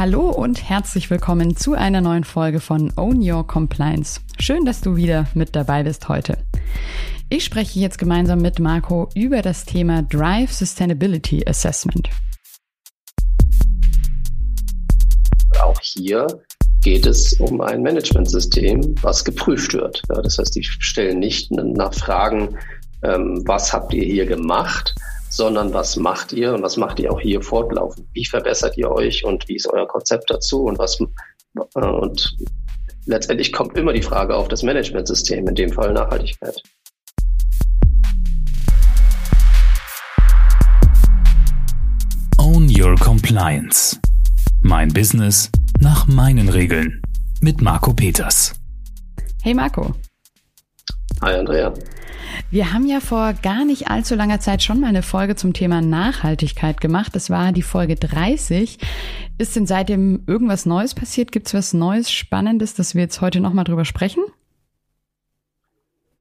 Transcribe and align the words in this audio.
Hallo 0.00 0.30
und 0.30 0.66
herzlich 0.66 1.10
willkommen 1.10 1.58
zu 1.58 1.74
einer 1.74 2.00
neuen 2.00 2.24
Folge 2.24 2.58
von 2.60 2.90
Own 2.96 3.20
Your 3.20 3.46
Compliance. 3.46 4.22
Schön, 4.38 4.64
dass 4.64 4.80
du 4.80 4.96
wieder 4.96 5.26
mit 5.34 5.54
dabei 5.54 5.82
bist 5.82 6.08
heute. 6.08 6.38
Ich 7.28 7.44
spreche 7.44 7.78
jetzt 7.80 7.98
gemeinsam 7.98 8.40
mit 8.40 8.60
Marco 8.60 9.10
über 9.14 9.42
das 9.42 9.66
Thema 9.66 10.02
Drive 10.02 10.52
Sustainability 10.52 11.46
Assessment. 11.46 12.08
Auch 15.60 15.78
hier 15.82 16.26
geht 16.80 17.04
es 17.04 17.34
um 17.34 17.60
ein 17.60 17.82
Managementsystem, 17.82 18.94
was 19.02 19.22
geprüft 19.22 19.74
wird. 19.74 20.02
das 20.08 20.38
heißt, 20.38 20.56
die 20.56 20.62
stellen 20.62 21.18
nicht 21.18 21.50
nach 21.50 21.92
Fragen, 21.92 22.56
ähm, 23.02 23.42
was 23.44 23.70
habt 23.70 23.92
ihr 23.92 24.06
hier 24.06 24.24
gemacht, 24.24 24.94
sondern 25.30 25.72
was 25.72 25.96
macht 25.96 26.32
ihr 26.32 26.52
und 26.52 26.62
was 26.62 26.76
macht 26.76 26.98
ihr 26.98 27.10
auch 27.10 27.20
hier 27.20 27.40
fortlaufend? 27.40 28.06
Wie 28.12 28.26
verbessert 28.26 28.76
ihr 28.76 28.90
euch 28.90 29.24
und 29.24 29.48
wie 29.48 29.56
ist 29.56 29.68
euer 29.68 29.86
Konzept 29.86 30.28
dazu 30.28 30.64
und 30.64 30.78
was 30.78 31.00
äh, 31.00 31.86
und 31.86 32.36
letztendlich 33.06 33.52
kommt 33.52 33.78
immer 33.78 33.92
die 33.92 34.02
Frage 34.02 34.34
auf 34.34 34.48
das 34.48 34.62
Managementsystem, 34.62 35.46
in 35.46 35.54
dem 35.54 35.72
Fall 35.72 35.92
Nachhaltigkeit. 35.92 36.60
Own 42.38 42.68
Your 42.68 42.96
Compliance. 42.96 43.98
Mein 44.62 44.88
Business 44.88 45.50
nach 45.78 46.08
meinen 46.08 46.48
Regeln. 46.48 47.00
Mit 47.40 47.62
Marco 47.62 47.94
Peters. 47.94 48.52
Hey 49.42 49.54
Marco. 49.54 49.94
Hi 51.22 51.34
Andrea. 51.34 51.72
Wir 52.50 52.72
haben 52.72 52.86
ja 52.86 53.00
vor 53.00 53.32
gar 53.42 53.64
nicht 53.64 53.88
allzu 53.88 54.14
langer 54.14 54.40
Zeit 54.40 54.62
schon 54.62 54.80
mal 54.80 54.88
eine 54.88 55.02
Folge 55.02 55.36
zum 55.36 55.52
Thema 55.52 55.80
Nachhaltigkeit 55.80 56.80
gemacht. 56.80 57.14
Das 57.14 57.30
war 57.30 57.52
die 57.52 57.62
Folge 57.62 57.94
30. 57.94 58.78
Ist 59.38 59.56
denn 59.56 59.66
seitdem 59.66 60.24
irgendwas 60.26 60.66
Neues 60.66 60.94
passiert? 60.94 61.32
Gibt 61.32 61.46
es 61.46 61.54
was 61.54 61.72
Neues, 61.72 62.10
Spannendes, 62.10 62.74
dass 62.74 62.94
wir 62.94 63.02
jetzt 63.02 63.20
heute 63.20 63.40
nochmal 63.40 63.64
drüber 63.64 63.84
sprechen? 63.84 64.24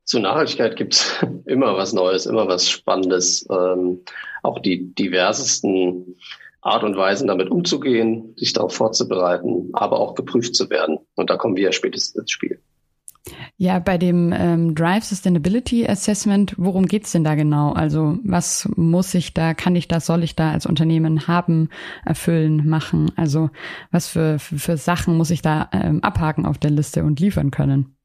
Zu 0.06 0.20
Nachhaltigkeit 0.20 0.76
gibt 0.76 0.94
es 0.94 1.26
immer 1.46 1.76
was 1.76 1.94
Neues, 1.94 2.26
immer 2.26 2.48
was 2.48 2.70
Spannendes. 2.70 3.48
Ähm, 3.52 4.02
auch 4.44 4.60
die 4.60 4.94
diversesten 4.94 6.16
Art 6.62 6.84
und 6.84 6.98
Weisen, 6.98 7.28
damit 7.28 7.50
umzugehen, 7.50 8.34
sich 8.38 8.54
darauf 8.54 8.74
vorzubereiten, 8.74 9.70
aber 9.74 10.00
auch 10.00 10.16
geprüft 10.16 10.56
zu 10.56 10.70
werden. 10.70 11.00
Und 11.16 11.30
da 11.30 11.38
kommen 11.38 11.56
wir 11.56 11.72
spätestens 11.72 12.16
ins 12.22 12.32
Spiel. 12.32 12.62
Ja, 13.58 13.80
bei 13.80 13.98
dem 13.98 14.34
ähm, 14.34 14.76
Drive 14.76 15.04
Sustainability 15.04 15.88
Assessment, 15.88 16.54
worum 16.58 16.86
geht's 16.86 17.12
denn 17.12 17.24
da 17.24 17.36
genau? 17.36 17.74
Also 17.74 18.18
was 18.24 18.70
muss 18.76 19.14
ich 19.14 19.34
da, 19.34 19.54
kann 19.54 19.76
ich 19.76 19.88
da, 19.88 20.00
soll 20.00 20.24
ich 20.24 20.36
da 20.36 20.52
als 20.52 20.66
Unternehmen 20.66 21.28
haben, 21.28 21.70
erfüllen, 22.06 22.68
machen? 22.68 23.12
Also 23.16 23.50
was 23.92 24.08
für, 24.08 24.40
für, 24.40 24.58
für 24.58 24.78
Sachen 24.78 25.18
muss 25.18 25.32
ich 25.32 25.42
da 25.42 25.70
ähm, 25.74 26.04
abhaken 26.04 26.46
auf 26.46 26.58
der 26.58 26.72
Liste 26.72 27.04
und 27.04 27.20
liefern 27.20 27.52
können? 27.52 27.96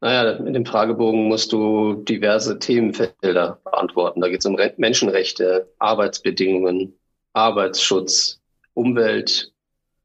Naja, 0.00 0.32
in 0.32 0.52
dem 0.52 0.66
Fragebogen 0.66 1.28
musst 1.28 1.52
du 1.52 1.94
diverse 1.94 2.58
Themenfelder 2.58 3.60
beantworten. 3.64 4.20
Da 4.20 4.28
geht 4.28 4.40
es 4.40 4.46
um 4.46 4.58
Menschenrechte, 4.76 5.72
Arbeitsbedingungen, 5.78 6.94
Arbeitsschutz, 7.32 8.40
Umwelt, 8.74 9.52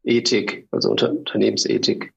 Ethik, 0.04 0.68
also 0.72 0.90
Unter 0.90 1.12
Unternehmensethik, 1.12 2.14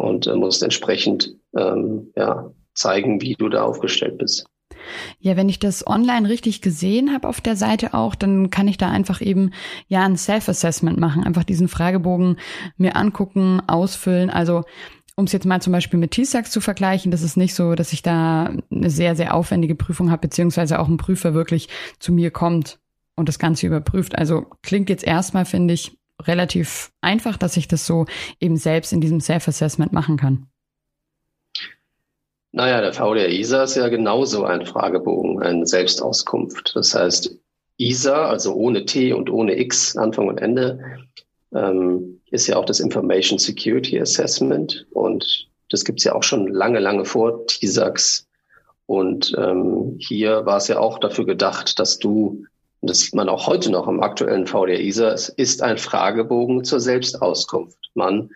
und 0.00 0.26
äh, 0.26 0.34
musst 0.34 0.62
entsprechend 0.62 1.36
ähm, 1.56 2.12
ja, 2.16 2.50
zeigen, 2.74 3.20
wie 3.20 3.34
du 3.34 3.48
da 3.48 3.62
aufgestellt 3.62 4.18
bist. 4.18 4.46
Ja, 5.18 5.36
wenn 5.36 5.48
ich 5.48 5.58
das 5.58 5.86
online 5.86 6.28
richtig 6.28 6.62
gesehen 6.62 7.12
habe 7.12 7.28
auf 7.28 7.40
der 7.40 7.56
Seite 7.56 7.92
auch, 7.92 8.14
dann 8.14 8.50
kann 8.50 8.66
ich 8.66 8.78
da 8.78 8.90
einfach 8.90 9.20
eben 9.20 9.52
ja 9.88 10.04
ein 10.04 10.16
Self-Assessment 10.16 10.98
machen, 10.98 11.24
einfach 11.24 11.44
diesen 11.44 11.68
Fragebogen 11.68 12.36
mir 12.76 12.96
angucken, 12.96 13.60
ausfüllen. 13.66 14.30
Also 14.30 14.64
um 15.16 15.26
es 15.26 15.32
jetzt 15.32 15.44
mal 15.44 15.60
zum 15.60 15.72
Beispiel 15.72 15.98
mit 15.98 16.12
T-Sax 16.12 16.50
zu 16.50 16.60
vergleichen, 16.60 17.10
das 17.10 17.22
ist 17.22 17.36
nicht 17.36 17.54
so, 17.54 17.74
dass 17.74 17.92
ich 17.92 18.02
da 18.02 18.54
eine 18.70 18.90
sehr, 18.90 19.16
sehr 19.16 19.34
aufwendige 19.34 19.74
Prüfung 19.74 20.10
habe, 20.10 20.22
beziehungsweise 20.22 20.78
auch 20.78 20.88
ein 20.88 20.96
Prüfer 20.96 21.34
wirklich 21.34 21.68
zu 21.98 22.12
mir 22.12 22.30
kommt 22.30 22.78
und 23.16 23.28
das 23.28 23.38
Ganze 23.38 23.66
überprüft. 23.66 24.16
Also 24.16 24.46
klingt 24.62 24.88
jetzt 24.88 25.04
erstmal, 25.04 25.44
finde 25.44 25.74
ich, 25.74 25.99
relativ 26.26 26.92
einfach, 27.00 27.36
dass 27.36 27.56
ich 27.56 27.68
das 27.68 27.86
so 27.86 28.06
eben 28.40 28.56
selbst 28.56 28.92
in 28.92 29.00
diesem 29.00 29.20
Self-Assessment 29.20 29.92
machen 29.92 30.16
kann. 30.16 30.46
Naja, 32.52 32.80
der 32.80 32.92
VDR 32.92 33.28
ISA 33.28 33.62
ist 33.62 33.76
ja 33.76 33.88
genauso 33.88 34.44
ein 34.44 34.66
Fragebogen, 34.66 35.40
eine 35.40 35.66
Selbstauskunft. 35.66 36.72
Das 36.74 36.94
heißt, 36.94 37.36
ISA, 37.78 38.26
also 38.26 38.54
ohne 38.54 38.84
T 38.84 39.12
und 39.12 39.30
ohne 39.30 39.58
X, 39.58 39.96
Anfang 39.96 40.28
und 40.28 40.38
Ende, 40.38 40.98
ähm, 41.54 42.20
ist 42.30 42.46
ja 42.48 42.56
auch 42.56 42.64
das 42.64 42.80
Information 42.80 43.38
Security 43.38 44.00
Assessment. 44.00 44.86
Und 44.90 45.48
das 45.70 45.84
gibt 45.84 46.00
es 46.00 46.04
ja 46.04 46.14
auch 46.14 46.24
schon 46.24 46.48
lange, 46.48 46.80
lange 46.80 47.04
vor 47.04 47.46
TISAX. 47.46 48.26
Und 48.86 49.32
ähm, 49.38 49.96
hier 50.00 50.44
war 50.44 50.56
es 50.56 50.66
ja 50.66 50.80
auch 50.80 50.98
dafür 50.98 51.24
gedacht, 51.24 51.78
dass 51.78 52.00
du 52.00 52.44
und 52.80 52.90
das 52.90 53.00
sieht 53.00 53.14
man 53.14 53.28
auch 53.28 53.46
heute 53.46 53.70
noch 53.70 53.86
im 53.88 54.02
aktuellen 54.02 54.46
VDR 54.46 54.80
ISA, 54.80 55.12
es 55.12 55.28
ist 55.28 55.62
ein 55.62 55.78
Fragebogen 55.78 56.64
zur 56.64 56.80
Selbstauskunft. 56.80 57.90
Man 57.94 58.30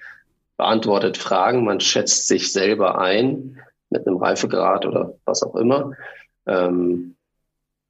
beantwortet 0.56 1.16
Fragen, 1.16 1.64
man 1.64 1.80
schätzt 1.80 2.28
sich 2.28 2.52
selber 2.52 2.98
ein 2.98 3.58
mit 3.90 4.06
einem 4.06 4.18
Reifegrad 4.18 4.86
oder 4.86 5.14
was 5.24 5.42
auch 5.42 5.56
immer. 5.56 5.92
Ähm, 6.46 7.16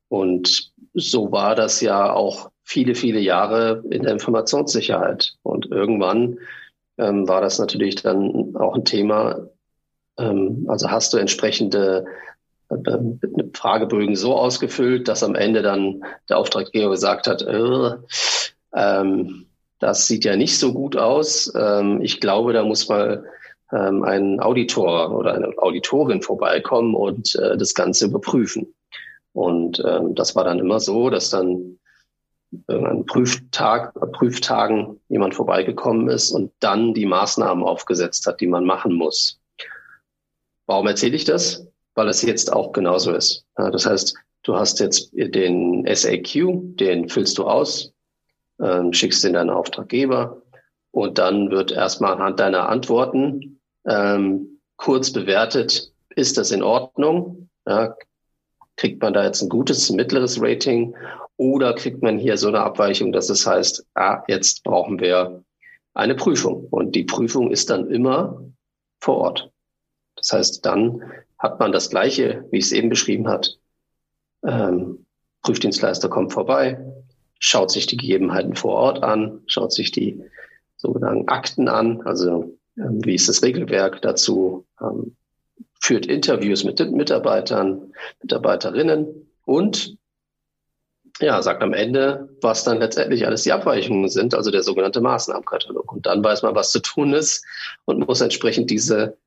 und 0.09 0.73
so 0.95 1.33
war 1.33 1.57
das 1.57 1.81
ja 1.81 2.13
auch 2.13 2.51
viele, 2.63 2.95
viele 2.95 3.21
Jahre 3.21 3.83
in 3.91 4.03
der 4.05 4.13
Informationssicherheit. 4.13 5.35
Und 5.43 5.67
irgendwann 5.67 6.39
ähm, 6.99 7.27
war 7.27 7.41
das 7.41 7.59
natürlich 7.59 7.97
dann 7.97 8.55
auch 8.57 8.77
ein 8.77 8.85
Thema. 8.85 9.49
Ähm, 10.19 10.67
also 10.69 10.91
hast 10.91 11.13
du 11.13 11.19
entsprechende 11.19 12.07
Fragebögen 13.55 14.17
so 14.17 14.35
ausgefüllt, 14.37 15.09
dass 15.09 15.23
am 15.23 15.35
Ende 15.35 15.63
dann 15.63 16.05
der 16.29 16.39
Auftraggeber 16.39 16.91
gesagt 16.91 17.27
hat, 17.27 17.43
äh, 17.43 17.91
ähm, 18.75 19.47
das 19.79 20.07
sieht 20.07 20.25
ja 20.25 20.37
nicht 20.37 20.59
so 20.59 20.73
gut 20.73 20.97
aus. 20.97 21.53
Ähm, 21.55 22.01
ich 22.03 22.21
glaube, 22.21 22.53
da 22.53 22.65
muss 22.65 22.89
mal 22.89 23.25
ähm, 23.73 24.03
ein 24.03 24.41
Auditor 24.41 25.17
oder 25.17 25.35
eine 25.35 25.53
Auditorin 25.59 26.23
vorbeikommen 26.23 26.95
und 26.95 27.35
äh, 27.37 27.57
das 27.57 27.75
Ganze 27.75 28.07
überprüfen. 28.07 28.75
Und 29.33 29.83
ähm, 29.85 30.15
das 30.15 30.37
war 30.37 30.45
dann 30.45 30.59
immer 30.59 30.81
so, 30.81 31.11
dass 31.11 31.31
dann 31.31 31.79
an 32.69 33.05
Prüftag, 33.07 33.93
Prüftagen 34.13 35.01
jemand 35.09 35.35
vorbeigekommen 35.35 36.09
ist 36.09 36.31
und 36.31 36.53
dann 36.61 36.95
die 36.95 37.07
Maßnahmen 37.07 37.65
aufgesetzt 37.65 38.27
hat, 38.27 38.41
die 38.41 38.47
man 38.47 38.65
machen 38.65 38.95
muss. 38.95 39.41
Warum 40.67 40.87
erzähle 40.87 41.17
ich 41.17 41.25
das? 41.25 41.67
Weil 41.95 42.09
es 42.09 42.23
jetzt 42.23 42.53
auch 42.53 42.73
genauso 42.73 43.13
ist. 43.13 43.45
Das 43.55 43.87
heißt, 43.87 44.17
du 44.43 44.57
hast 44.57 44.81
jetzt 44.81 45.11
den 45.13 45.87
SAQ, 45.87 46.77
den 46.77 47.09
füllst 47.09 47.39
du 47.39 47.45
aus, 47.45 47.93
ähm, 48.61 48.93
schickst 48.93 49.25
den 49.25 49.35
deinen 49.35 49.51
Auftraggeber 49.51 50.43
und 50.91 51.19
dann 51.19 51.51
wird 51.51 51.73
erstmal 51.73 52.13
anhand 52.13 52.41
deiner 52.41 52.69
Antworten 52.69 53.61
ähm, 53.87 54.61
kurz 54.77 55.13
bewertet, 55.13 55.93
ist 56.15 56.39
das 56.39 56.51
in 56.51 56.63
Ordnung? 56.63 57.49
Kriegt 58.77 59.03
man 59.03 59.13
da 59.13 59.25
jetzt 59.25 59.43
ein 59.43 59.49
gutes, 59.49 59.91
mittleres 59.91 60.41
Rating 60.41 60.95
oder 61.37 61.75
kriegt 61.75 62.03
man 62.03 62.19
hier 62.19 62.37
so 62.37 62.49
eine 62.49 62.61
Abweichung, 62.61 63.13
dass 63.13 63.31
es 63.31 63.47
heißt, 63.47 63.87
ah, 63.95 64.23
jetzt 64.29 64.63
brauchen 64.65 65.01
wir 65.01 65.43
eine 65.95 66.15
Prüfung. 66.15 66.67
Und 66.71 66.95
die 66.95 67.05
Prüfung 67.05 67.51
ist 67.51 67.71
dann 67.71 67.91
immer 67.91 68.41
vor 69.01 69.17
Ort. 69.19 69.51
Das 70.17 70.33
heißt, 70.33 70.67
dann 70.67 71.03
hat 71.45 71.61
man 71.61 71.73
das 71.73 71.91
Gleiche, 71.91 72.47
wie 72.51 72.57
ich 72.57 72.65
es 72.65 72.73
eben 72.73 72.89
beschrieben 72.89 73.29
hat. 73.29 73.59
Ähm, 74.43 75.05
Prüfdienstleister 75.43 76.09
kommt 76.09 76.33
vorbei, 76.33 76.83
schaut 77.39 77.71
sich 77.71 77.87
die 77.87 77.99
Gegebenheiten 77.99 78.57
vor 78.57 78.73
Ort 78.73 79.03
an, 79.03 79.43
schaut 79.47 79.71
sich 79.71 79.93
die 79.93 80.23
sogenannten 80.77 81.29
Akten 81.29 81.69
an, 81.69 82.01
also 82.07 82.57
ähm, 82.79 83.05
wie 83.05 83.15
ist 83.15 83.29
das 83.29 83.43
Regelwerk 83.43 84.01
dazu, 84.01 84.67
ähm, 84.81 85.17
führt 85.83 86.07
Interviews 86.07 86.65
mit 86.65 86.79
den 86.79 86.93
Mitarbeitern, 86.93 87.93
Mitarbeiterinnen 88.23 89.31
und 89.45 89.99
ja, 91.21 91.43
sagt 91.43 91.63
am 91.63 91.75
Ende, 91.75 92.31
was 92.41 92.65
dann 92.65 92.79
letztendlich 92.79 93.27
alles 93.27 93.43
die 93.43 93.53
Abweichungen 93.53 94.09
sind, 94.09 94.35
also 94.35 94.51
der 94.51 94.63
sogenannte 94.63 95.03
Maßnahmenkatalog. 95.03 95.93
Und 95.93 96.07
dann 96.07 96.25
weiß 96.25 96.43
man, 96.43 96.55
was 96.55 96.73
zu 96.73 96.81
tun 96.81 97.13
ist 97.13 97.45
und 97.85 98.05
muss 98.05 98.23
entsprechend 98.23 98.71
diese 98.71 99.19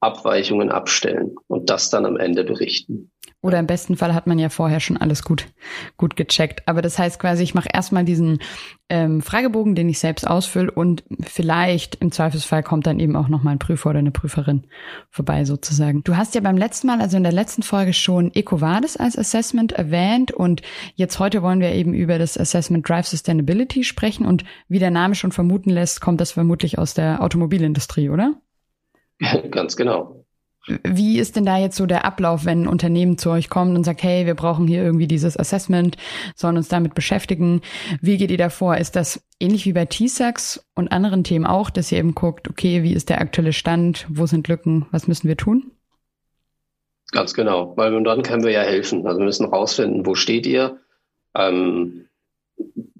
Abweichungen 0.00 0.70
abstellen 0.70 1.34
und 1.46 1.70
das 1.70 1.90
dann 1.90 2.04
am 2.04 2.16
Ende 2.16 2.44
berichten. 2.44 3.10
Oder 3.42 3.60
im 3.60 3.66
besten 3.66 3.96
Fall 3.96 4.14
hat 4.14 4.26
man 4.26 4.38
ja 4.38 4.48
vorher 4.48 4.80
schon 4.80 4.96
alles 4.96 5.22
gut, 5.22 5.46
gut 5.96 6.16
gecheckt. 6.16 6.66
Aber 6.66 6.82
das 6.82 6.98
heißt 6.98 7.20
quasi, 7.20 7.44
ich 7.44 7.54
mache 7.54 7.68
erstmal 7.72 8.04
diesen 8.04 8.40
ähm, 8.88 9.20
Fragebogen, 9.20 9.74
den 9.74 9.88
ich 9.88 9.98
selbst 9.98 10.26
ausfülle 10.26 10.70
und 10.70 11.04
vielleicht 11.22 11.96
im 11.96 12.10
Zweifelsfall 12.10 12.62
kommt 12.62 12.86
dann 12.86 12.98
eben 12.98 13.14
auch 13.14 13.28
nochmal 13.28 13.54
ein 13.54 13.58
Prüfer 13.58 13.90
oder 13.90 14.00
eine 14.00 14.10
Prüferin 14.10 14.66
vorbei 15.10 15.44
sozusagen. 15.44 16.02
Du 16.02 16.16
hast 16.16 16.34
ja 16.34 16.40
beim 16.40 16.56
letzten 16.56 16.88
Mal, 16.88 17.00
also 17.00 17.16
in 17.16 17.22
der 17.22 17.32
letzten 17.32 17.62
Folge 17.62 17.92
schon 17.92 18.34
EcoVadis 18.34 18.96
als 18.96 19.16
Assessment 19.16 19.72
erwähnt 19.72 20.32
und 20.32 20.62
jetzt 20.94 21.18
heute 21.18 21.42
wollen 21.42 21.60
wir 21.60 21.72
eben 21.72 21.94
über 21.94 22.18
das 22.18 22.38
Assessment 22.38 22.88
Drive 22.88 23.06
Sustainability 23.06 23.84
sprechen 23.84 24.26
und 24.26 24.44
wie 24.68 24.78
der 24.78 24.90
Name 24.90 25.14
schon 25.14 25.30
vermuten 25.30 25.70
lässt, 25.70 26.00
kommt 26.00 26.20
das 26.20 26.32
vermutlich 26.32 26.78
aus 26.78 26.94
der 26.94 27.22
Automobilindustrie, 27.22 28.08
oder? 28.10 28.34
Ganz 29.50 29.76
genau. 29.76 30.24
Wie 30.82 31.18
ist 31.18 31.36
denn 31.36 31.44
da 31.44 31.58
jetzt 31.58 31.76
so 31.76 31.86
der 31.86 32.04
Ablauf, 32.04 32.44
wenn 32.44 32.62
ein 32.62 32.68
Unternehmen 32.68 33.18
zu 33.18 33.30
euch 33.30 33.48
kommt 33.48 33.76
und 33.76 33.84
sagt, 33.84 34.02
hey, 34.02 34.26
wir 34.26 34.34
brauchen 34.34 34.66
hier 34.66 34.82
irgendwie 34.82 35.06
dieses 35.06 35.38
Assessment, 35.38 35.96
sollen 36.34 36.56
uns 36.56 36.66
damit 36.68 36.94
beschäftigen? 36.94 37.60
Wie 38.00 38.16
geht 38.16 38.32
ihr 38.32 38.38
da 38.38 38.48
vor? 38.48 38.76
Ist 38.76 38.96
das 38.96 39.22
ähnlich 39.38 39.64
wie 39.66 39.72
bei 39.72 39.84
TSAX 39.84 40.66
und 40.74 40.90
anderen 40.90 41.22
Themen 41.22 41.46
auch, 41.46 41.70
dass 41.70 41.92
ihr 41.92 41.98
eben 41.98 42.16
guckt, 42.16 42.48
okay, 42.50 42.82
wie 42.82 42.94
ist 42.94 43.10
der 43.10 43.20
aktuelle 43.20 43.52
Stand? 43.52 44.06
Wo 44.08 44.26
sind 44.26 44.48
Lücken? 44.48 44.86
Was 44.90 45.06
müssen 45.06 45.28
wir 45.28 45.36
tun? 45.36 45.70
Ganz 47.12 47.34
genau, 47.34 47.76
weil 47.76 48.02
dann 48.02 48.22
können 48.22 48.42
wir 48.42 48.50
ja 48.50 48.62
helfen. 48.62 49.06
Also 49.06 49.20
wir 49.20 49.26
müssen 49.26 49.46
rausfinden, 49.46 50.04
wo 50.04 50.16
steht 50.16 50.46
ihr? 50.46 50.80
Ähm, 51.36 52.06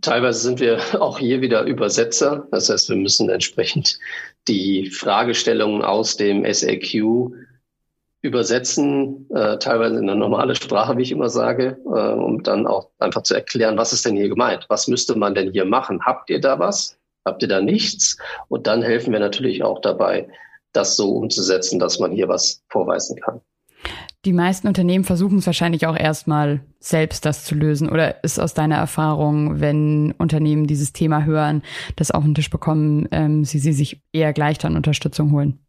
teilweise 0.01 0.39
sind 0.39 0.61
wir 0.61 0.79
auch 1.03 1.19
hier 1.19 1.41
wieder 1.41 1.65
Übersetzer. 1.65 2.47
Das 2.53 2.71
heißt, 2.71 2.89
wir 2.89 2.97
müssen 2.97 3.29
entsprechend 3.29 3.99
die 4.48 4.90
Fragestellungen 4.90 5.82
aus 5.82 6.16
dem 6.16 6.44
SAQ 6.44 7.32
übersetzen, 8.22 9.28
äh, 9.31 9.58
teilweise 9.58 9.98
in 9.98 10.08
eine 10.08 10.19
normale 10.19 10.54
Sprache, 10.54 10.96
wie 10.96 11.02
ich 11.02 11.12
immer 11.12 11.28
sage, 11.28 11.78
äh, 11.84 11.88
um 11.88 12.43
dann 12.43 12.66
auch 12.66 12.90
einfach 12.98 13.22
zu 13.22 13.34
erklären, 13.34 13.76
was 13.76 13.93
ist 13.93 14.04
denn 14.04 14.16
hier 14.16 14.28
gemeint? 14.28 14.66
Was 14.69 14.88
müsste 14.88 15.16
man 15.16 15.34
denn 15.34 15.52
hier 15.52 15.64
machen? 15.64 16.04
Habt 16.04 16.31
ihr 16.31 16.40
da 16.40 16.58
was? 16.58 16.98
Habt 17.25 17.43
ihr 17.43 17.48
da 17.48 17.60
nichts? 17.60 18.16
Und 18.48 18.66
dann 18.66 18.82
helfen 18.82 19.12
wir 19.12 19.20
natürlich 19.20 19.62
auch 19.62 19.81
dabei, 19.81 20.28
das 20.72 20.96
so 20.96 21.10
umzusetzen, 21.12 21.78
dass 21.78 21.98
man 21.98 22.12
hier 22.12 22.28
was 22.28 22.62
vorweisen 22.69 23.20
kann. 23.20 23.40
Die 24.25 24.33
meisten 24.33 24.67
Unternehmen 24.67 25.05
versuchen 25.05 25.38
es 25.38 25.47
wahrscheinlich 25.47 25.87
auch 25.87 25.97
erstmal 25.97 26.61
selbst 26.81 27.25
das 27.25 27.44
zu 27.44 27.55
lösen. 27.55 27.88
Oder 27.88 28.25
ist 28.25 28.41
aus 28.41 28.55
deiner 28.55 28.75
Erfahrung, 28.75 29.61
wenn 29.61 30.12
Unternehmen 30.19 30.67
dieses 30.67 30.93
Thema 30.93 31.25
hören, 31.25 31.62
das 31.94 32.11
auf 32.11 32.25
den 32.25 32.35
Tisch 32.35 32.50
bekommen, 32.50 33.06
ähm, 33.12 33.44
sie, 33.44 33.61
sie 33.61 33.73
sich 33.73 34.00
eher 34.12 34.33
gleich 34.33 34.59
dann 34.59 34.77
Unterstützung 34.77 35.31
holen? 35.31 35.61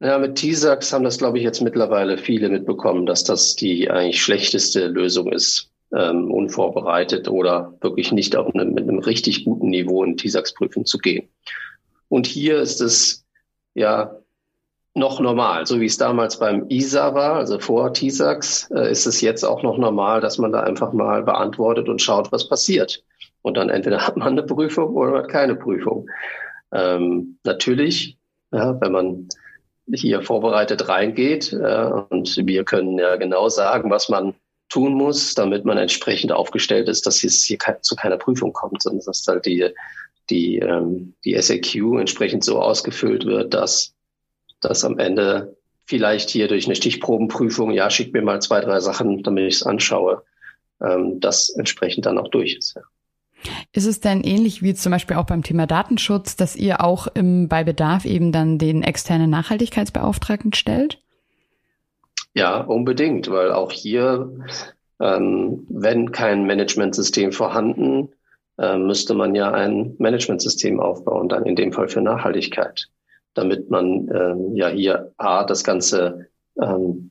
Ja, 0.00 0.16
mit 0.18 0.36
T-Sax 0.36 0.92
haben 0.92 1.02
das, 1.02 1.18
glaube 1.18 1.38
ich, 1.38 1.44
jetzt 1.44 1.60
mittlerweile 1.60 2.18
viele 2.18 2.48
mitbekommen, 2.48 3.04
dass 3.04 3.24
das 3.24 3.56
die 3.56 3.90
eigentlich 3.90 4.22
schlechteste 4.22 4.86
Lösung 4.86 5.32
ist, 5.32 5.72
ähm, 5.92 6.30
unvorbereitet 6.30 7.28
oder 7.28 7.76
wirklich 7.80 8.12
nicht 8.12 8.36
auf 8.36 8.54
einem, 8.54 8.74
mit 8.74 8.84
einem 8.84 9.00
richtig 9.00 9.44
guten 9.44 9.70
Niveau 9.70 10.04
in 10.04 10.16
T-Sax-Prüfung 10.16 10.86
zu 10.86 10.98
gehen. 10.98 11.28
Und 12.08 12.28
hier 12.28 12.60
ist 12.60 12.80
es 12.80 13.26
ja 13.74 14.18
noch 14.98 15.20
normal. 15.20 15.66
So 15.66 15.80
wie 15.80 15.86
es 15.86 15.96
damals 15.96 16.38
beim 16.38 16.66
ISA 16.68 17.14
war, 17.14 17.34
also 17.34 17.58
vor 17.58 17.92
TISAX, 17.92 18.70
äh, 18.70 18.90
ist 18.90 19.06
es 19.06 19.20
jetzt 19.20 19.44
auch 19.44 19.62
noch 19.62 19.78
normal, 19.78 20.20
dass 20.20 20.38
man 20.38 20.52
da 20.52 20.60
einfach 20.60 20.92
mal 20.92 21.22
beantwortet 21.22 21.88
und 21.88 22.02
schaut, 22.02 22.32
was 22.32 22.48
passiert. 22.48 23.02
Und 23.42 23.56
dann 23.56 23.70
entweder 23.70 24.06
hat 24.06 24.16
man 24.16 24.28
eine 24.28 24.42
Prüfung 24.42 24.94
oder 24.94 25.12
man 25.12 25.22
hat 25.22 25.30
keine 25.30 25.54
Prüfung. 25.54 26.08
Ähm, 26.72 27.38
natürlich, 27.44 28.18
ja, 28.50 28.78
wenn 28.80 28.92
man 28.92 29.28
hier 29.92 30.22
vorbereitet 30.22 30.88
reingeht 30.88 31.52
äh, 31.52 31.90
und 32.10 32.36
wir 32.44 32.64
können 32.64 32.98
ja 32.98 33.16
genau 33.16 33.48
sagen, 33.48 33.90
was 33.90 34.08
man 34.08 34.34
tun 34.68 34.92
muss, 34.92 35.34
damit 35.34 35.64
man 35.64 35.78
entsprechend 35.78 36.30
aufgestellt 36.32 36.88
ist, 36.88 37.06
dass 37.06 37.24
es 37.24 37.44
hier 37.44 37.58
zu 37.80 37.96
keiner 37.96 38.18
Prüfung 38.18 38.52
kommt, 38.52 38.82
sondern 38.82 39.04
dass 39.06 39.24
halt 39.26 39.46
die, 39.46 39.70
die, 40.28 40.58
ähm, 40.58 41.14
die 41.24 41.40
SAQ 41.40 41.98
entsprechend 41.98 42.44
so 42.44 42.60
ausgefüllt 42.60 43.24
wird, 43.24 43.54
dass 43.54 43.94
dass 44.60 44.84
am 44.84 44.98
Ende 44.98 45.56
vielleicht 45.84 46.28
hier 46.30 46.48
durch 46.48 46.66
eine 46.66 46.76
Stichprobenprüfung, 46.76 47.70
ja, 47.70 47.88
schick 47.88 48.12
mir 48.12 48.22
mal 48.22 48.42
zwei, 48.42 48.60
drei 48.60 48.80
Sachen, 48.80 49.22
damit 49.22 49.48
ich 49.48 49.54
es 49.56 49.62
anschaue, 49.62 50.22
ähm, 50.82 51.18
das 51.20 51.48
entsprechend 51.50 52.06
dann 52.06 52.18
auch 52.18 52.28
durch 52.28 52.54
ist. 52.54 52.74
Ja. 52.76 52.82
Ist 53.72 53.86
es 53.86 54.00
denn 54.00 54.22
ähnlich 54.22 54.62
wie 54.62 54.74
zum 54.74 54.92
Beispiel 54.92 55.16
auch 55.16 55.26
beim 55.26 55.42
Thema 55.42 55.66
Datenschutz, 55.66 56.36
dass 56.36 56.56
ihr 56.56 56.82
auch 56.82 57.06
im, 57.14 57.48
bei 57.48 57.64
Bedarf 57.64 58.04
eben 58.04 58.32
dann 58.32 58.58
den 58.58 58.82
externen 58.82 59.30
Nachhaltigkeitsbeauftragten 59.30 60.52
stellt? 60.52 61.00
Ja, 62.34 62.60
unbedingt, 62.60 63.30
weil 63.30 63.52
auch 63.52 63.72
hier, 63.72 64.30
ähm, 65.00 65.66
wenn 65.68 66.12
kein 66.12 66.46
Managementsystem 66.46 67.32
vorhanden, 67.32 68.10
äh, 68.58 68.76
müsste 68.76 69.14
man 69.14 69.34
ja 69.34 69.52
ein 69.52 69.94
Managementsystem 69.98 70.80
aufbauen, 70.80 71.28
dann 71.28 71.46
in 71.46 71.56
dem 71.56 71.72
Fall 71.72 71.88
für 71.88 72.00
Nachhaltigkeit 72.00 72.88
damit 73.38 73.70
man 73.70 74.08
ähm, 74.12 74.56
ja 74.56 74.68
hier 74.68 75.12
A, 75.16 75.44
das 75.44 75.62
Ganze 75.62 76.26
ähm, 76.60 77.10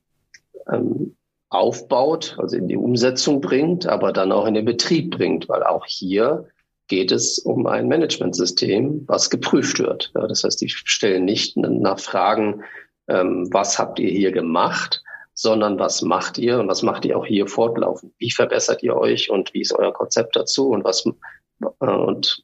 ähm, 0.70 1.16
aufbaut, 1.50 2.36
also 2.38 2.58
in 2.58 2.68
die 2.68 2.76
Umsetzung 2.76 3.40
bringt, 3.40 3.88
aber 3.88 4.12
dann 4.12 4.34
auch 4.34 4.46
in 4.46 4.54
den 4.54 4.66
Betrieb 4.66 5.16
bringt, 5.16 5.48
weil 5.48 5.64
auch 5.64 5.86
hier 5.86 6.50
geht 6.88 7.12
es 7.12 7.40
um 7.40 7.66
ein 7.66 7.88
Managementsystem, 7.88 9.06
was 9.08 9.30
geprüft 9.30 9.80
wird. 9.80 10.12
Ja, 10.16 10.28
das 10.28 10.44
heißt, 10.44 10.60
die 10.62 10.70
stellen 10.70 11.26
nicht 11.26 11.56
nach 11.56 12.00
Fragen, 12.00 12.64
ähm, 13.08 13.48
was 13.52 13.80
habt 13.80 14.00
ihr 14.00 14.10
hier 14.10 14.32
gemacht, 14.32 15.02
sondern 15.34 15.80
was 15.80 16.02
macht 16.02 16.38
ihr 16.38 16.60
und 16.60 16.68
was 16.68 16.84
macht 16.84 17.06
ihr 17.06 17.18
auch 17.18 17.26
hier 17.26 17.48
fortlaufend? 17.48 18.14
Wie 18.18 18.32
verbessert 18.32 18.84
ihr 18.84 18.98
euch 18.98 19.30
und 19.30 19.54
wie 19.54 19.62
ist 19.62 19.74
euer 19.74 19.94
Konzept 19.94 20.36
dazu 20.36 20.70
und 20.70 20.84
was 20.84 21.06
äh, 21.06 21.86
und 21.86 22.44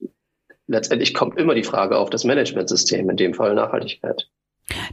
letztendlich 0.67 1.13
kommt 1.13 1.37
immer 1.37 1.55
die 1.55 1.63
Frage 1.63 1.97
auf 1.97 2.09
das 2.09 2.23
Managementsystem, 2.23 3.09
in 3.09 3.17
dem 3.17 3.33
Fall 3.33 3.55
Nachhaltigkeit. 3.55 4.29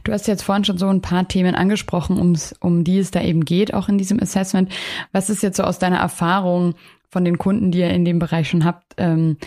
Du 0.03 0.11
hast 0.11 0.27
jetzt 0.27 0.43
vorhin 0.43 0.65
schon 0.65 0.77
so 0.77 0.87
ein 0.87 1.01
paar 1.01 1.27
Themen 1.27 1.55
angesprochen, 1.55 2.17
ums, 2.17 2.53
um 2.59 2.83
die 2.83 2.99
es 2.99 3.11
da 3.11 3.21
eben 3.21 3.45
geht, 3.45 3.73
auch 3.73 3.87
in 3.87 3.97
diesem 3.97 4.21
Assessment. 4.21 4.69
Was 5.11 5.29
ist 5.29 5.43
jetzt 5.43 5.57
so 5.57 5.63
aus 5.63 5.79
deiner 5.79 5.99
Erfahrung 5.99 6.75
von 7.09 7.23
den 7.23 7.37
Kunden, 7.37 7.71
die 7.71 7.79
ihr 7.79 7.89
in 7.89 8.05
dem 8.05 8.19
Bereich 8.19 8.49
schon 8.49 8.65
habt? 8.65 8.95
Ähm, 8.97 9.37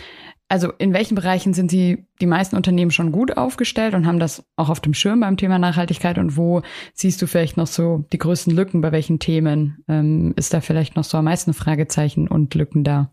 also 0.47 0.71
in 0.77 0.93
welchen 0.93 1.15
Bereichen 1.15 1.53
sind 1.53 1.71
sie 1.71 2.05
die 2.21 2.27
meisten 2.27 2.55
Unternehmen 2.55 2.91
schon 2.91 3.11
gut 3.11 3.35
aufgestellt 3.35 3.95
und 3.95 4.05
haben 4.05 4.19
das 4.19 4.45
auch 4.55 4.69
auf 4.69 4.79
dem 4.79 4.93
Schirm 4.93 5.19
beim 5.19 5.37
Thema 5.37 5.57
Nachhaltigkeit? 5.57 6.17
Und 6.17 6.37
wo 6.37 6.61
siehst 6.93 7.21
du 7.21 7.27
vielleicht 7.27 7.57
noch 7.57 7.67
so 7.67 8.05
die 8.13 8.19
größten 8.19 8.55
Lücken? 8.55 8.81
Bei 8.81 8.91
welchen 8.91 9.19
Themen 9.19 9.83
ähm, 9.87 10.33
ist 10.35 10.53
da 10.53 10.61
vielleicht 10.61 10.95
noch 10.95 11.03
so 11.03 11.17
am 11.17 11.25
meisten 11.25 11.53
Fragezeichen 11.53 12.27
und 12.27 12.53
Lücken 12.53 12.83
da? 12.83 13.11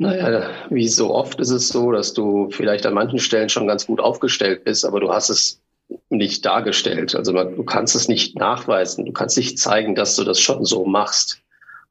Naja, 0.00 0.48
wie 0.70 0.86
so 0.86 1.12
oft 1.12 1.40
ist 1.40 1.50
es 1.50 1.68
so, 1.68 1.90
dass 1.90 2.14
du 2.14 2.48
vielleicht 2.50 2.86
an 2.86 2.94
manchen 2.94 3.18
Stellen 3.18 3.48
schon 3.48 3.66
ganz 3.66 3.86
gut 3.86 4.00
aufgestellt 4.00 4.62
bist, 4.64 4.86
aber 4.86 5.00
du 5.00 5.12
hast 5.12 5.28
es 5.28 5.60
nicht 6.08 6.46
dargestellt. 6.46 7.16
Also 7.16 7.32
du 7.32 7.64
kannst 7.64 7.96
es 7.96 8.06
nicht 8.06 8.38
nachweisen. 8.38 9.06
Du 9.06 9.12
kannst 9.12 9.36
nicht 9.36 9.58
zeigen, 9.58 9.96
dass 9.96 10.14
du 10.14 10.22
das 10.22 10.38
schon 10.38 10.64
so 10.64 10.84
machst. 10.84 11.42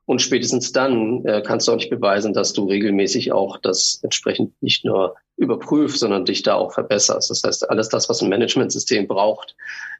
Und 0.05 0.21
spätestens 0.21 0.71
dann 0.71 1.25
äh, 1.25 1.43
kannst 1.45 1.67
du 1.67 1.73
auch 1.73 1.75
nicht 1.75 1.89
beweisen, 1.89 2.31
dass 2.33 2.53
du 2.53 2.65
regelmäßig 2.65 3.33
auch 3.33 3.57
das 3.57 3.99
entsprechend 4.03 4.53
nicht 4.63 4.85
nur 4.85 5.15
überprüfst, 5.35 5.99
sondern 5.99 6.23
dich 6.23 6.43
da 6.43 6.55
auch 6.55 6.71
verbesserst. 6.71 7.29
Das 7.29 7.43
heißt, 7.43 7.69
alles 7.69 7.89
das, 7.89 8.07
was 8.07 8.21
ein 8.21 8.29
Managementsystem 8.29 9.05
braucht, 9.05 9.53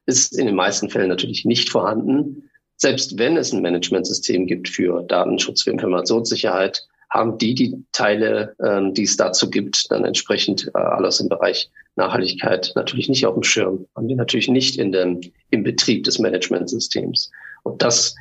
ist 0.06 0.38
in 0.38 0.46
den 0.46 0.56
meisten 0.56 0.90
Fällen 0.90 1.10
natürlich 1.10 1.44
nicht 1.44 1.70
vorhanden. 1.70 2.50
Selbst 2.78 3.18
wenn 3.18 3.36
es 3.36 3.52
ein 3.52 3.62
Managementsystem 3.62 4.48
gibt 4.48 4.70
für 4.70 5.04
Datenschutz, 5.04 5.64
für 5.64 5.72
Informationssicherheit, 5.72 6.88
haben 7.10 7.38
die 7.38 7.56
die 7.56 7.86
Teile, 7.92 8.56
ähm, 8.64 8.94
die 8.94 9.04
es 9.04 9.18
dazu 9.18 9.50
gibt, 9.50 9.90
dann 9.92 10.04
entsprechend 10.04 10.68
äh, 10.68 10.78
alles 10.78 11.20
im 11.20 11.30
Bereich 11.30 11.70
Nachhaltigkeit 11.96 12.72
natürlich 12.76 13.10
nicht 13.10 13.26
auf 13.26 13.34
dem 13.34 13.44
Schirm, 13.44 13.88
haben 13.96 14.08
die 14.08 14.16
natürlich 14.16 14.48
nicht 14.50 14.78
in 14.78 14.92
dem, 14.92 15.22
im 15.50 15.64
Betrieb 15.64 16.04
des 16.04 16.20
Managementsystems. 16.20 17.32
Und 17.64 17.82
das, 17.82 18.16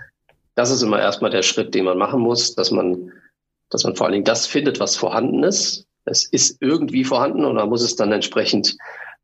das 0.54 0.70
ist 0.70 0.82
immer 0.82 1.00
erstmal 1.00 1.30
der 1.30 1.42
Schritt, 1.42 1.74
den 1.74 1.84
man 1.84 1.98
machen 1.98 2.20
muss, 2.20 2.54
dass 2.54 2.70
man, 2.70 3.12
dass 3.70 3.84
man 3.84 3.94
vor 3.96 4.06
allen 4.06 4.14
Dingen 4.14 4.24
das 4.24 4.46
findet, 4.46 4.80
was 4.80 4.96
vorhanden 4.96 5.42
ist. 5.42 5.86
Es 6.04 6.24
ist 6.24 6.58
irgendwie 6.60 7.04
vorhanden 7.04 7.44
und 7.44 7.56
man 7.56 7.68
muss 7.68 7.82
es 7.82 7.96
dann 7.96 8.12
entsprechend 8.12 8.76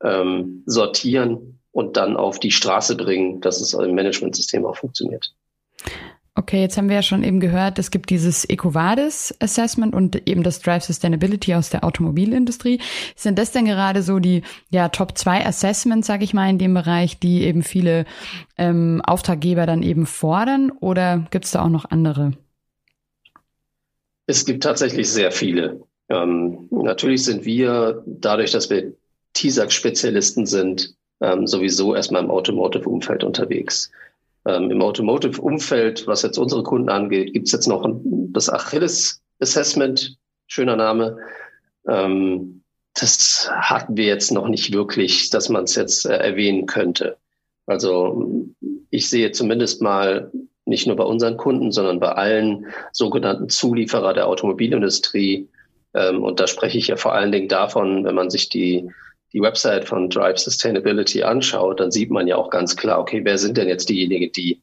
ähm, 0.03 0.63
sortieren 0.67 1.61
und 1.71 1.97
dann 1.97 2.17
auf 2.17 2.39
die 2.39 2.51
Straße 2.51 2.97
bringen, 2.97 3.41
dass 3.41 3.61
es 3.61 3.73
im 3.73 3.95
Managementsystem 3.95 4.67
auch 4.67 4.77
funktioniert. 4.77 5.33
Okay, 6.35 6.63
jetzt 6.63 6.79
haben 6.79 6.89
wir 6.89 6.97
ja 6.97 7.03
schon 7.03 7.25
eben 7.25 7.41
gehört, 7.41 7.79
es 7.79 7.91
gibt 7.91 8.09
dieses 8.09 8.47
EcoVadis 8.47 9.35
Assessment 9.39 9.95
und 9.95 10.27
eben 10.27 10.43
das 10.43 10.61
Drive 10.61 10.83
Sustainability 10.83 11.55
aus 11.55 11.69
der 11.69 11.85
Automobilindustrie. 11.85 12.81
Sind 13.15 13.39
das 13.39 13.53
denn 13.53 13.67
gerade 13.67 14.03
so 14.03 14.19
die 14.19 14.43
ja, 14.71 14.89
Top 14.89 15.19
2 15.19 15.45
Assessments, 15.45 16.07
sage 16.07 16.25
ich 16.25 16.33
mal, 16.33 16.49
in 16.49 16.57
dem 16.57 16.73
Bereich, 16.73 17.19
die 17.19 17.43
eben 17.43 17.63
viele 17.63 18.07
ähm, 18.57 19.03
Auftraggeber 19.05 19.67
dann 19.67 19.83
eben 19.83 20.07
fordern 20.07 20.71
oder 20.81 21.27
gibt 21.31 21.45
es 21.45 21.51
da 21.51 21.65
auch 21.65 21.69
noch 21.69 21.91
andere? 21.91 22.33
Es 24.27 24.47
gibt 24.47 24.63
tatsächlich 24.63 25.11
sehr 25.11 25.33
viele. 25.33 25.83
Ähm, 26.09 26.69
natürlich 26.71 27.25
sind 27.25 27.45
wir 27.45 28.03
dadurch, 28.07 28.53
dass 28.53 28.71
wir 28.71 28.95
TISAX-Spezialisten 29.35 30.47
sind 30.47 30.95
ähm, 31.21 31.47
sowieso 31.47 31.95
erstmal 31.95 32.25
im 32.25 32.31
Automotive-Umfeld 32.31 33.23
unterwegs. 33.23 33.91
Ähm, 34.47 34.71
Im 34.71 34.83
Automotive-Umfeld, 34.83 36.07
was 36.07 36.23
jetzt 36.23 36.39
unsere 36.39 36.63
Kunden 36.63 36.89
angeht, 36.89 37.33
gibt 37.33 37.47
es 37.47 37.53
jetzt 37.53 37.69
noch 37.69 37.89
das 38.05 38.51
Achilles-Assessment, 38.51 40.17
schöner 40.47 40.77
Name. 40.77 41.19
Ähm, 41.89 42.63
das 42.95 43.51
hatten 43.53 43.97
wir 43.97 44.05
jetzt 44.05 44.33
noch 44.33 44.49
nicht 44.49 44.73
wirklich, 44.73 45.31
dass 45.31 45.49
man 45.49 45.65
es 45.65 45.77
jetzt 45.77 46.07
äh, 46.07 46.17
erwähnen 46.17 46.67
könnte. 46.67 47.17
Also 47.67 48.49
ich 48.91 49.09
sehe 49.09 49.31
zumindest 49.33 49.81
mal 49.81 50.31
nicht 50.65 50.87
nur 50.87 50.97
bei 50.97 51.05
unseren 51.05 51.37
Kunden, 51.37 51.73
sondern 51.73 52.01
bei 52.01 52.13
allen 52.13 52.67
sogenannten 52.93 53.49
Zulieferer 53.49 54.15
der 54.15 54.27
Automobilindustrie. 54.27 55.49
Ähm, 55.95 56.23
und 56.23 56.41
da 56.41 56.47
spreche 56.47 56.79
ich 56.79 56.89
ja 56.89 56.97
vor 56.97 57.15
allen 57.15 57.33
Dingen 57.33 57.49
davon, 57.49 58.05
wenn 58.05 58.15
man 58.15 58.31
sich 58.31 58.49
die, 58.49 58.91
die 59.33 59.41
Website 59.41 59.87
von 59.87 60.11
Drive 60.11 60.39
Sustainability 60.39 61.23
anschaut, 61.23 61.81
dann 61.81 61.91
sieht 61.91 62.11
man 62.11 62.27
ja 62.27 62.37
auch 62.37 62.51
ganz 62.51 62.77
klar, 62.77 63.01
okay, 63.01 63.23
wer 63.25 63.39
sind 63.39 63.57
denn 63.57 63.69
jetzt 63.69 63.89
diejenigen, 63.89 64.31
die, 64.33 64.63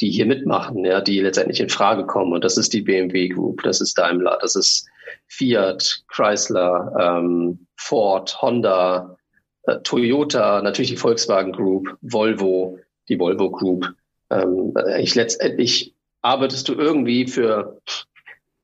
die 0.00 0.10
hier 0.10 0.26
mitmachen, 0.26 0.84
ja, 0.84 1.00
die 1.00 1.20
letztendlich 1.20 1.60
in 1.60 1.68
Frage 1.68 2.06
kommen. 2.06 2.32
Und 2.32 2.44
das 2.44 2.56
ist 2.56 2.72
die 2.72 2.82
BMW 2.82 3.28
Group, 3.28 3.62
das 3.62 3.80
ist 3.80 3.98
Daimler, 3.98 4.38
das 4.40 4.56
ist 4.56 4.86
Fiat, 5.26 6.02
Chrysler, 6.08 6.92
ähm, 6.98 7.66
Ford, 7.76 8.40
Honda, 8.40 9.16
äh, 9.64 9.78
Toyota, 9.82 10.62
natürlich 10.62 10.90
die 10.90 10.96
Volkswagen 10.96 11.52
Group, 11.52 11.96
Volvo, 12.00 12.78
die 13.08 13.18
Volvo 13.18 13.50
Group. 13.50 13.92
Ähm, 14.30 14.74
ich 14.98 15.14
letztendlich 15.14 15.94
arbeitest 16.22 16.68
du 16.68 16.74
irgendwie 16.74 17.26
für, 17.26 17.80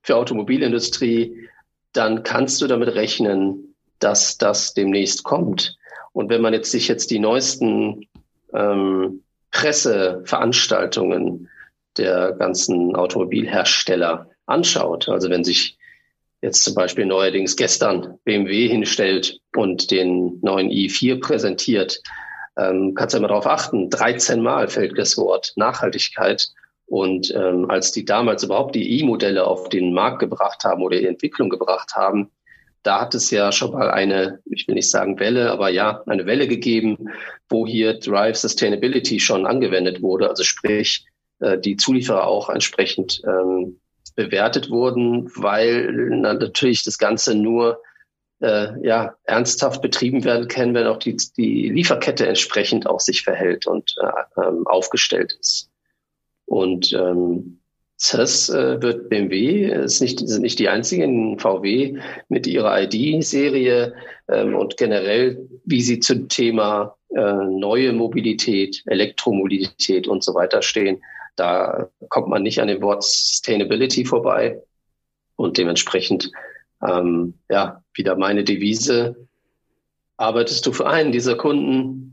für 0.02 0.16
Automobilindustrie, 0.16 1.48
dann 1.92 2.22
kannst 2.22 2.60
du 2.62 2.66
damit 2.66 2.94
rechnen, 2.94 3.71
dass 4.02 4.38
das 4.38 4.74
demnächst 4.74 5.24
kommt. 5.24 5.76
Und 6.12 6.28
wenn 6.28 6.42
man 6.42 6.52
jetzt 6.52 6.70
sich 6.70 6.88
jetzt 6.88 7.10
die 7.10 7.18
neuesten 7.18 8.06
ähm, 8.54 9.22
Presseveranstaltungen 9.50 11.48
der 11.96 12.32
ganzen 12.32 12.96
Automobilhersteller 12.96 14.30
anschaut, 14.46 15.08
also 15.08 15.30
wenn 15.30 15.44
sich 15.44 15.78
jetzt 16.42 16.64
zum 16.64 16.74
Beispiel 16.74 17.06
neuerdings 17.06 17.56
gestern 17.56 18.18
BMW 18.24 18.68
hinstellt 18.68 19.38
und 19.56 19.90
den 19.90 20.40
neuen 20.42 20.68
i4 20.68 21.20
präsentiert, 21.20 22.02
ähm, 22.56 22.94
kannst 22.94 23.14
du 23.14 23.18
immer 23.18 23.28
darauf 23.28 23.46
achten, 23.46 23.88
13 23.88 24.42
Mal 24.42 24.68
fällt 24.68 24.98
das 24.98 25.16
Wort 25.16 25.52
Nachhaltigkeit. 25.56 26.48
Und 26.86 27.32
ähm, 27.34 27.70
als 27.70 27.92
die 27.92 28.04
damals 28.04 28.42
überhaupt 28.42 28.74
die 28.74 29.00
E-Modelle 29.00 29.46
auf 29.46 29.70
den 29.70 29.94
Markt 29.94 30.18
gebracht 30.18 30.62
haben 30.64 30.82
oder 30.82 30.98
die 30.98 31.06
Entwicklung 31.06 31.48
gebracht 31.48 31.94
haben, 31.94 32.30
da 32.82 33.00
hat 33.00 33.14
es 33.14 33.30
ja 33.30 33.52
schon 33.52 33.72
mal 33.72 33.90
eine, 33.90 34.40
ich 34.44 34.66
will 34.66 34.74
nicht 34.74 34.90
sagen 34.90 35.18
Welle, 35.20 35.50
aber 35.50 35.68
ja, 35.68 36.02
eine 36.06 36.26
Welle 36.26 36.48
gegeben, 36.48 37.10
wo 37.48 37.66
hier 37.66 37.98
Drive 37.98 38.36
Sustainability 38.36 39.20
schon 39.20 39.46
angewendet 39.46 40.02
wurde. 40.02 40.28
Also 40.28 40.42
sprich, 40.42 41.06
äh, 41.40 41.58
die 41.58 41.76
Zulieferer 41.76 42.26
auch 42.26 42.48
entsprechend 42.48 43.22
ähm, 43.26 43.80
bewertet 44.14 44.70
wurden, 44.70 45.30
weil 45.36 45.92
natürlich 45.92 46.82
das 46.84 46.98
Ganze 46.98 47.34
nur 47.34 47.80
äh, 48.40 48.84
ja, 48.84 49.14
ernsthaft 49.24 49.80
betrieben 49.80 50.24
werden 50.24 50.48
kann, 50.48 50.74
wenn 50.74 50.86
auch 50.86 50.98
die, 50.98 51.16
die 51.36 51.68
Lieferkette 51.68 52.26
entsprechend 52.26 52.86
auch 52.86 53.00
sich 53.00 53.22
verhält 53.22 53.66
und 53.66 53.94
äh, 54.02 54.40
ähm, 54.40 54.66
aufgestellt 54.66 55.36
ist. 55.40 55.70
Und 56.44 56.92
ähm, 56.92 57.61
das 58.10 58.48
äh, 58.48 58.82
wird 58.82 59.08
BMW, 59.08 59.66
ist 59.66 60.00
nicht, 60.00 60.18
sind 60.18 60.42
nicht 60.42 60.58
die 60.58 60.68
einzigen, 60.68 61.38
VW 61.38 61.98
mit 62.28 62.46
ihrer 62.46 62.82
ID-Serie 62.82 63.94
ähm, 64.28 64.56
und 64.56 64.76
generell, 64.76 65.48
wie 65.64 65.82
sie 65.82 66.00
zum 66.00 66.28
Thema 66.28 66.96
äh, 67.10 67.20
neue 67.20 67.92
Mobilität, 67.92 68.82
Elektromobilität 68.86 70.08
und 70.08 70.24
so 70.24 70.34
weiter 70.34 70.62
stehen, 70.62 71.02
da 71.36 71.88
kommt 72.08 72.28
man 72.28 72.42
nicht 72.42 72.60
an 72.60 72.68
dem 72.68 72.82
Wort 72.82 73.04
Sustainability 73.04 74.04
vorbei. 74.04 74.60
Und 75.36 75.56
dementsprechend, 75.56 76.30
ähm, 76.86 77.34
ja, 77.50 77.82
wieder 77.94 78.16
meine 78.16 78.44
Devise. 78.44 79.28
Arbeitest 80.16 80.66
du 80.66 80.72
für 80.72 80.86
einen 80.86 81.10
dieser 81.10 81.36
Kunden, 81.36 82.11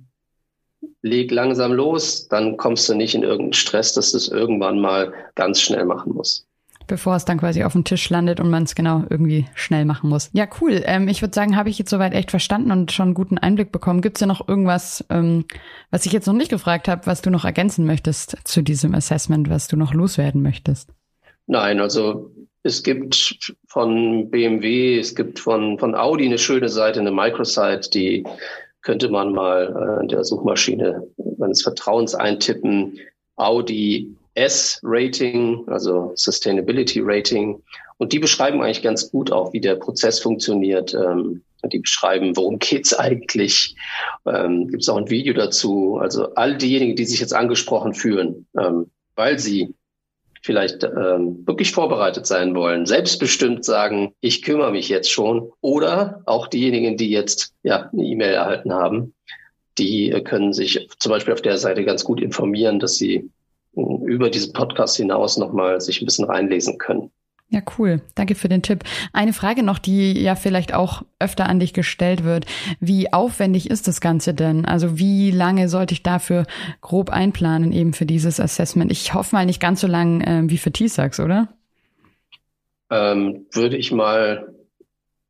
leg 1.01 1.32
langsam 1.32 1.74
los, 1.74 2.27
dann 2.27 2.58
kommst 2.58 2.89
du 2.89 2.96
nicht 2.96 3.15
in 3.15 3.24
irgendeinen 3.24 3.53
Stress, 3.53 3.94
dass 3.94 4.12
du 4.12 4.18
es 4.18 4.27
irgendwann 4.27 4.79
mal 4.79 5.13
ganz 5.36 5.62
schnell 5.62 5.86
machen 5.86 6.13
musst 6.13 6.50
bevor 6.89 7.15
es 7.15 7.24
dann 7.24 7.39
quasi 7.39 7.63
auf 7.63 7.72
dem 7.72 7.86
Tisch 7.86 8.10
landet 8.10 8.41
und 8.41 8.50
man 8.50 8.63
es 8.63 8.75
genau 8.75 9.03
irgendwie 9.10 9.46
schnell 9.56 9.86
machen 9.86 10.10
muss. 10.10 10.29
Ja, 10.34 10.48
cool. 10.60 10.82
Ähm, 10.86 11.08
ich 11.08 11.22
würde 11.22 11.34
sagen, 11.34 11.56
habe 11.56 11.70
ich 11.70 11.79
jetzt 11.79 11.91
soweit 11.91 12.13
echt 12.13 12.32
verstanden 12.32 12.72
und 12.72 12.91
schon 12.91 13.10
einen 13.10 13.13
guten 13.13 13.38
Einblick 13.38 13.72
bekommen. 13.72 14.01
Gibt 14.01 14.18
es 14.18 14.22
ja 14.22 14.27
noch 14.27 14.46
irgendwas, 14.48 15.06
ähm, 15.10 15.46
was 15.91 16.06
ich 16.06 16.12
jetzt 16.12 16.25
noch 16.25 16.34
nicht 16.34 16.50
gefragt 16.50 16.89
habe, 16.89 17.06
was 17.06 17.22
du 17.22 17.29
noch 17.29 17.46
ergänzen 17.46 17.86
möchtest 17.86 18.38
zu 18.44 18.62
diesem 18.62 18.94
Assessment, 18.94 19.50
was 19.50 19.70
du 19.70 19.77
noch 19.77 19.94
loswerden 19.94 20.41
möchtest? 20.41 20.89
Nein, 21.48 21.79
also 21.79 22.32
es 22.63 22.84
gibt 22.84 23.53
von 23.68 24.29
BMW, 24.29 25.00
es 25.00 25.15
gibt 25.15 25.39
von, 25.39 25.79
von 25.79 25.96
Audi 25.96 26.25
eine 26.25 26.38
schöne 26.38 26.70
Seite, 26.70 27.00
eine 27.00 27.12
Microsite, 27.12 27.89
die 27.91 28.25
könnte 28.81 29.09
man 29.09 29.31
mal 29.33 29.98
äh, 30.00 30.03
in 30.03 30.07
der 30.07 30.24
Suchmaschine 30.24 31.07
meines 31.38 31.62
Vertrauens 31.62 32.15
eintippen. 32.15 33.00
Audi 33.36 34.15
S-Rating, 34.36 35.63
also 35.67 36.12
Sustainability 36.15 37.01
Rating. 37.01 37.62
Und 37.98 38.13
die 38.13 38.19
beschreiben 38.19 38.62
eigentlich 38.62 38.81
ganz 38.81 39.12
gut 39.12 39.31
auch, 39.31 39.53
wie 39.53 39.62
der 39.62 39.75
Prozess 39.75 40.19
funktioniert. 40.19 40.93
Ähm, 40.93 41.41
die 41.67 41.79
beschreiben, 41.79 42.38
worum 42.38 42.59
geht's 42.59 42.93
eigentlich. 42.93 43.75
Ähm, 44.25 44.67
Gibt 44.69 44.83
es 44.83 44.89
auch 44.89 44.98
ein 44.98 45.09
Video 45.09 45.33
dazu. 45.33 45.98
Also 45.98 46.33
all 46.36 46.57
diejenigen, 46.57 46.95
die 46.95 47.05
sich 47.05 47.19
jetzt 47.19 47.33
angesprochen 47.33 47.93
fühlen, 47.93 48.48
ähm, 48.57 48.89
weil 49.15 49.39
sie 49.39 49.74
vielleicht 50.41 50.84
ähm, 50.84 51.46
wirklich 51.46 51.72
vorbereitet 51.72 52.25
sein 52.25 52.55
wollen, 52.55 52.86
selbstbestimmt 52.86 53.65
sagen, 53.65 54.13
ich 54.22 54.41
kümmere 54.41 54.72
mich 54.72 54.89
jetzt 54.89 55.12
schon. 55.12 55.51
Oder 55.62 56.22
auch 56.25 56.48
diejenigen, 56.48 56.98
die 56.98 57.10
jetzt 57.10 57.53
ja 57.63 57.89
eine 57.91 58.03
E-Mail 58.03 58.34
erhalten 58.34 58.74
haben, 58.74 59.13
die 59.77 60.10
können 60.24 60.53
sich 60.53 60.88
zum 61.00 61.12
Beispiel 61.12 61.34
auf 61.34 61.41
der 61.41 61.58
Seite 61.58 61.86
ganz 61.86 62.03
gut 62.03 62.22
informieren, 62.22 62.79
dass 62.79 62.96
sie 62.96 63.29
über 63.74 64.29
diesen 64.29 64.53
Podcast 64.53 64.98
hinaus 64.98 65.38
nochmal 65.38 65.79
sich 65.79 66.01
ein 66.01 66.05
bisschen 66.05 66.25
reinlesen 66.25 66.77
können. 66.77 67.12
Ja, 67.51 67.62
cool. 67.79 68.01
Danke 68.13 68.36
für 68.36 68.48
den 68.48 68.62
Tipp. 68.62 68.84
Eine 69.12 69.34
Frage 69.34 69.63
noch, 69.63 69.79
die 69.79 70.22
ja 70.22 70.36
vielleicht 70.36 70.74
auch 70.74 71.01
öfter 71.18 71.50
an 71.50 71.60
dich 71.60 71.74
gestellt 71.74 72.24
wird. 72.24 72.46
Wie 72.79 73.12
aufwendig 73.12 73.72
ist 73.72 73.88
das 73.88 74.01
Ganze 74.01 74.36
denn? 74.36 74.65
Also 74.65 75.00
wie 75.00 75.32
lange 75.32 75.68
sollte 75.68 75.96
ich 75.96 76.03
dafür 76.03 76.46
grob 76.82 77.10
einplanen 77.10 77.72
eben 77.72 77.94
für 77.94 78.06
dieses 78.06 78.39
Assessment? 78.39 78.91
Ich 78.91 79.15
hoffe 79.15 79.36
mal 79.36 79.48
nicht 79.48 79.60
ganz 79.60 79.82
so 79.82 79.88
lang 79.88 80.22
äh, 80.22 80.44
wie 80.46 80.60
für 80.60 80.72
TISAX, 80.72 81.20
oder? 81.20 81.48
Ähm, 82.91 83.48
würde 83.51 83.77
ich 83.77 83.91
mal 83.91 84.53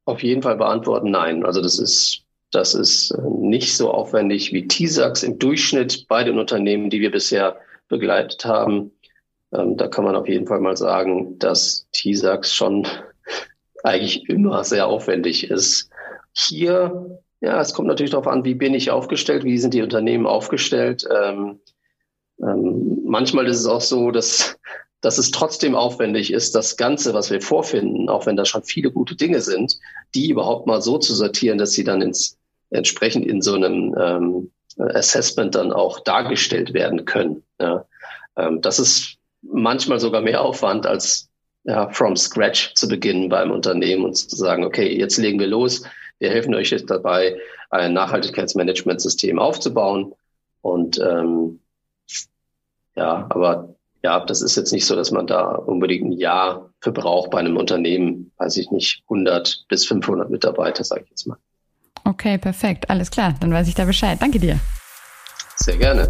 auf 0.04 0.22
jeden 0.22 0.42
Fall 0.42 0.58
beantworten, 0.58 1.12
nein. 1.12 1.46
Also 1.46 1.62
das 1.62 1.80
ist, 1.80 2.24
das 2.52 2.74
ist 2.74 3.12
äh, 3.12 3.22
nicht 3.40 3.78
so 3.78 3.92
aufwendig 3.92 4.52
wie 4.52 4.68
TISAX 4.68 5.24
im 5.24 5.40
Durchschnitt 5.40 6.06
bei 6.10 6.26
den 6.26 6.38
Unternehmen, 6.38 6.90
die 6.90 7.00
wir 7.00 7.12
bisher 7.12 7.58
begleitet 7.88 8.44
haben. 8.44 8.92
Ähm, 9.54 9.78
da 9.78 9.88
kann 9.88 10.04
man 10.04 10.16
auf 10.16 10.28
jeden 10.28 10.48
Fall 10.48 10.60
mal 10.60 10.78
sagen, 10.78 11.40
dass 11.40 11.88
TISAX 11.92 12.54
schon 12.54 12.88
eigentlich 13.84 14.30
immer 14.30 14.64
sehr 14.64 14.88
aufwendig 14.88 15.50
ist. 15.50 15.90
Hier, 16.34 17.20
ja, 17.42 17.60
es 17.60 17.74
kommt 17.74 17.88
natürlich 17.88 18.12
darauf 18.12 18.28
an, 18.28 18.46
wie 18.46 18.54
bin 18.54 18.74
ich 18.74 18.92
aufgestellt, 18.92 19.44
wie 19.44 19.58
sind 19.58 19.74
die 19.74 19.82
Unternehmen 19.82 20.28
aufgestellt. 20.28 21.08
Ähm, 21.12 21.60
ähm, 22.42 23.02
manchmal 23.06 23.48
ist 23.48 23.60
es 23.60 23.66
auch 23.66 23.82
so, 23.82 24.12
dass, 24.12 24.58
dass 25.02 25.18
es 25.18 25.32
trotzdem 25.32 25.76
aufwendig 25.76 26.32
ist, 26.32 26.56
das 26.56 26.78
Ganze, 26.78 27.14
was 27.14 27.32
wir 27.32 27.42
vorfinden, 27.42 28.10
auch 28.10 28.26
wenn 28.26 28.38
da 28.38 28.46
schon 28.46 28.64
viele 28.64 28.92
gute 28.92 29.16
Dinge 29.16 29.42
sind, 29.42 29.78
die 30.16 30.30
überhaupt 30.30 30.68
mal 30.68 30.82
so 30.82 30.98
zu 30.98 31.16
sortieren, 31.16 31.58
dass 31.58 31.72
sie 31.72 31.84
dann 31.84 32.02
ins, 32.02 32.38
entsprechend 32.70 33.26
in 33.26 33.42
so 33.42 33.56
einem 33.56 33.96
ähm, 34.00 34.52
Assessment 34.78 35.56
dann 35.56 35.74
auch 35.74 36.00
dargestellt 36.00 36.74
werden 36.74 37.06
können. 37.06 37.44
Ja. 37.60 37.86
Ähm, 38.38 38.62
das 38.62 38.80
ist 38.80 39.19
manchmal 39.42 40.00
sogar 40.00 40.22
mehr 40.22 40.42
Aufwand 40.42 40.86
als 40.86 41.30
ja, 41.64 41.90
from 41.90 42.16
scratch 42.16 42.74
zu 42.76 42.88
beginnen 42.88 43.30
beim 43.30 43.52
Unternehmen 43.52 44.06
und 44.06 44.16
zu 44.16 44.36
sagen, 44.36 44.64
okay, 44.64 44.98
jetzt 44.98 45.18
legen 45.18 45.40
wir 45.40 45.48
los. 45.48 45.84
Wir 46.20 46.30
helfen 46.30 46.56
euch 46.56 46.72
jetzt 46.72 46.90
dabei, 46.90 47.38
ein 47.70 47.94
Nachhaltigkeitsmanagementsystem 47.94 49.40
aufzubauen. 49.40 50.14
Und 50.62 51.00
ähm, 51.00 51.60
ja, 52.96 53.28
aber 53.30 53.76
ja, 54.04 54.20
das 54.26 54.42
ist 54.42 54.56
jetzt 54.56 54.72
nicht 54.72 54.86
so, 54.86 54.96
dass 54.96 55.12
man 55.12 55.28
da 55.28 55.52
unbedingt 55.52 56.06
ein 56.06 56.12
Jahr 56.14 56.70
für 56.82 56.92
braucht 56.92 57.32
bei 57.32 57.40
einem 57.40 57.58
Unternehmen, 57.58 58.32
weiß 58.38 58.58
ich 58.58 58.72
nicht, 58.72 59.04
100 59.04 59.66
bis 59.68 59.86
500 59.86 60.30
Mitarbeiter, 60.30 60.84
sage 60.84 61.04
ich 61.04 61.10
jetzt 61.10 61.28
mal. 61.28 61.38
Okay, 62.06 62.38
perfekt. 62.38 62.90
Alles 62.90 63.12
klar. 63.12 63.36
Dann 63.40 63.52
weiß 63.52 63.68
ich 63.68 63.76
da 63.76 63.86
Bescheid. 63.86 64.18
Danke 64.22 64.40
dir. 64.40 64.60
Sehr 65.58 65.78
gerne. 65.78 66.10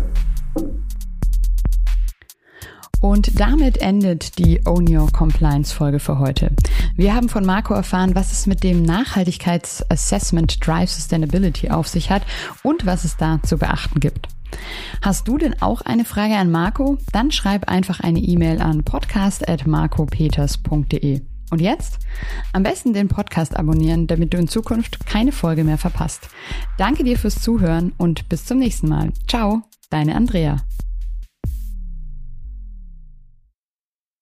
Und 3.01 3.39
damit 3.39 3.77
endet 3.77 4.39
die 4.39 4.65
Own 4.65 4.93
Your 4.93 5.09
Compliance 5.11 5.73
Folge 5.73 5.99
für 5.99 6.19
heute. 6.19 6.51
Wir 6.95 7.15
haben 7.15 7.29
von 7.29 7.45
Marco 7.45 7.73
erfahren, 7.73 8.15
was 8.15 8.31
es 8.31 8.45
mit 8.45 8.63
dem 8.63 8.83
Nachhaltigkeitsassessment 8.83 10.65
Drive 10.65 10.91
Sustainability 10.91 11.69
auf 11.69 11.87
sich 11.87 12.11
hat 12.11 12.23
und 12.63 12.85
was 12.85 13.05
es 13.05 13.17
da 13.17 13.39
zu 13.43 13.57
beachten 13.57 13.99
gibt. 13.99 14.27
Hast 15.01 15.27
du 15.27 15.37
denn 15.37 15.61
auch 15.61 15.81
eine 15.81 16.05
Frage 16.05 16.35
an 16.35 16.49
Marco? 16.51 16.97
Dann 17.11 17.31
schreib 17.31 17.67
einfach 17.69 17.99
eine 17.99 18.19
E-Mail 18.19 18.61
an 18.61 18.83
podcast.marcopeters.de. 18.83 21.21
Und 21.51 21.61
jetzt? 21.61 21.99
Am 22.53 22.63
besten 22.63 22.93
den 22.93 23.07
Podcast 23.07 23.57
abonnieren, 23.57 24.07
damit 24.07 24.33
du 24.33 24.37
in 24.37 24.47
Zukunft 24.47 25.05
keine 25.07 25.31
Folge 25.31 25.63
mehr 25.63 25.77
verpasst. 25.77 26.29
Danke 26.77 27.03
dir 27.03 27.17
fürs 27.17 27.41
Zuhören 27.41 27.93
und 27.97 28.29
bis 28.29 28.45
zum 28.45 28.59
nächsten 28.59 28.87
Mal. 28.87 29.11
Ciao, 29.27 29.63
deine 29.89 30.15
Andrea. 30.15 30.57